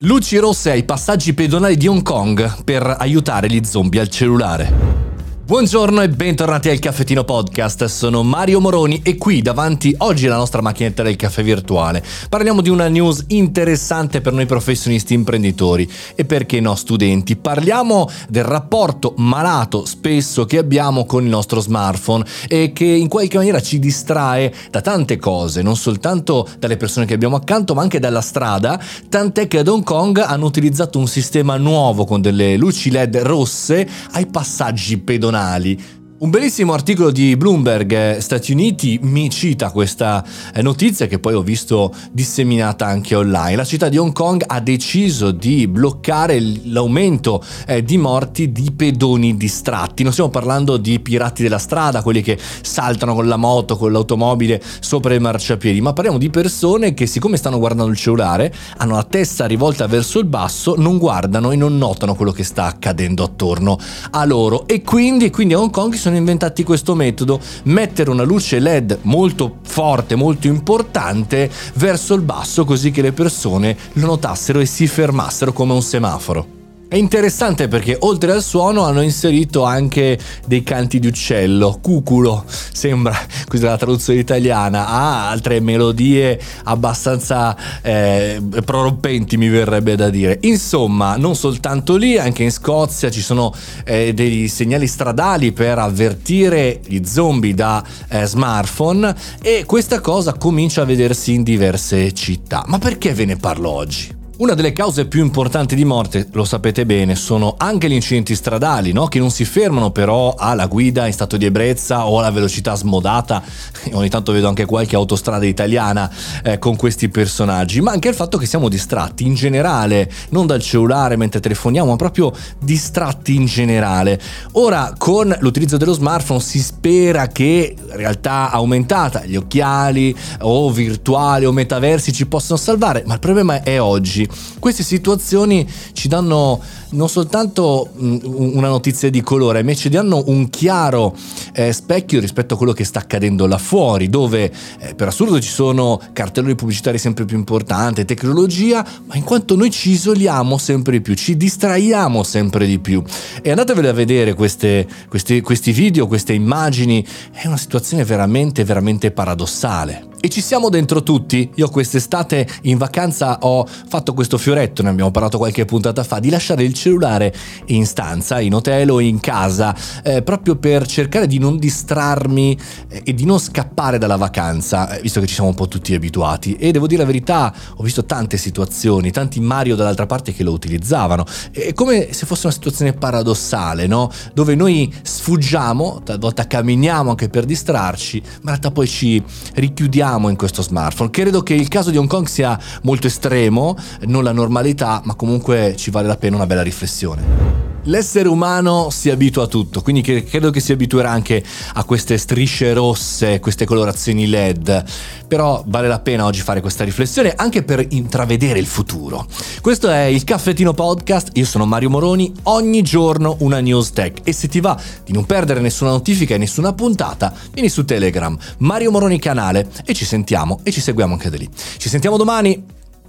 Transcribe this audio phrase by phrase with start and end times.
[0.00, 5.05] Luci rosse ai passaggi pedonali di Hong Kong per aiutare gli zombie al cellulare.
[5.46, 10.60] Buongiorno e bentornati al Caffettino Podcast, sono Mario Moroni e qui davanti oggi la nostra
[10.60, 12.02] macchinetta del caffè virtuale.
[12.28, 17.36] Parliamo di una news interessante per noi professionisti imprenditori e perché no studenti.
[17.36, 23.36] Parliamo del rapporto malato spesso che abbiamo con il nostro smartphone e che in qualche
[23.36, 28.00] maniera ci distrae da tante cose, non soltanto dalle persone che abbiamo accanto ma anche
[28.00, 32.90] dalla strada, tant'è che ad Hong Kong hanno utilizzato un sistema nuovo con delle luci
[32.90, 35.78] LED rosse ai passaggi pedonali pedonali
[36.18, 41.34] un bellissimo articolo di Bloomberg eh, Stati Uniti mi cita questa eh, notizia che poi
[41.34, 43.56] ho visto disseminata anche online.
[43.56, 49.36] La città di Hong Kong ha deciso di bloccare l'aumento eh, di morti di pedoni
[49.36, 50.04] distratti.
[50.04, 54.62] Non stiamo parlando di pirati della strada, quelli che saltano con la moto, con l'automobile
[54.80, 59.04] sopra i marciapiedi, ma parliamo di persone che siccome stanno guardando il cellulare, hanno la
[59.04, 63.78] testa rivolta verso il basso, non guardano e non notano quello che sta accadendo attorno
[64.12, 68.60] a loro e quindi, quindi a Hong Kong sono inventati questo metodo, mettere una luce
[68.60, 74.66] LED molto forte, molto importante verso il basso così che le persone lo notassero e
[74.66, 76.55] si fermassero come un semaforo.
[76.88, 83.12] È interessante perché oltre al suono hanno inserito anche dei canti di uccello, cuculo, sembra
[83.48, 90.38] questa è la traduzione italiana, ha altre melodie abbastanza eh, prorompenti mi verrebbe da dire.
[90.42, 93.52] Insomma, non soltanto lì, anche in Scozia ci sono
[93.84, 100.82] eh, dei segnali stradali per avvertire gli zombie da eh, smartphone e questa cosa comincia
[100.82, 102.62] a vedersi in diverse città.
[102.68, 104.24] Ma perché ve ne parlo oggi?
[104.38, 108.92] Una delle cause più importanti di morte, lo sapete bene, sono anche gli incidenti stradali,
[108.92, 109.06] no?
[109.06, 113.42] che non si fermano però alla guida in stato di ebbrezza o alla velocità smodata.
[113.92, 116.12] Ogni tanto vedo anche qualche autostrada italiana
[116.44, 120.60] eh, con questi personaggi, ma anche il fatto che siamo distratti in generale, non dal
[120.60, 124.20] cellulare mentre telefoniamo, ma proprio distratti in generale.
[124.52, 131.52] Ora, con l'utilizzo dello smartphone si spera che realtà aumentata, gli occhiali o virtuali o
[131.52, 134.24] metaversi ci possano salvare, ma il problema è oggi
[134.58, 136.60] queste situazioni ci danno
[136.90, 141.14] non soltanto mm, una notizia di colore, ma ci danno un chiaro
[141.52, 145.50] eh, specchio rispetto a quello che sta accadendo là fuori, dove eh, per assurdo ci
[145.50, 151.00] sono cartelloni pubblicitari sempre più importanti, tecnologia, ma in quanto noi ci isoliamo sempre di
[151.00, 153.02] più, ci distraiamo sempre di più.
[153.42, 159.10] E andatevele a vedere queste, queste, questi video, queste immagini, è una situazione veramente, veramente
[159.10, 160.14] paradossale.
[160.26, 161.48] E ci siamo dentro tutti.
[161.54, 166.30] Io quest'estate in vacanza ho fatto questo fioretto, ne abbiamo parlato qualche puntata fa, di
[166.30, 167.32] lasciare il cellulare
[167.66, 169.72] in stanza, in hotel o in casa,
[170.02, 175.00] eh, proprio per cercare di non distrarmi eh, e di non scappare dalla vacanza, eh,
[175.00, 176.56] visto che ci siamo un po' tutti abituati.
[176.56, 180.50] E devo dire la verità, ho visto tante situazioni, tanti Mario dall'altra parte che lo
[180.50, 181.24] utilizzavano.
[181.52, 184.10] È come se fosse una situazione paradossale, no?
[184.34, 189.22] Dove noi sfuggiamo, talvolta camminiamo anche per distrarci, ma in realtà poi ci
[189.54, 191.10] richiudiamo viviamo in questo smartphone.
[191.10, 195.74] Credo che il caso di Hong Kong sia molto estremo, non la normalità, ma comunque
[195.76, 197.45] ci vale la pena una bella riflessione.
[197.86, 201.42] L'essere umano si abitua a tutto, quindi credo che si abituerà anche
[201.74, 204.84] a queste strisce rosse, queste colorazioni LED.
[205.28, 209.26] Però vale la pena oggi fare questa riflessione anche per intravedere il futuro.
[209.60, 214.32] Questo è il Caffettino Podcast, io sono Mario Moroni, ogni giorno una news tech e
[214.32, 218.90] se ti va di non perdere nessuna notifica e nessuna puntata, vieni su Telegram, Mario
[218.90, 221.48] Moroni canale e ci sentiamo e ci seguiamo anche da lì.
[221.76, 222.64] Ci sentiamo domani,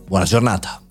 [0.07, 0.81] buona giornata!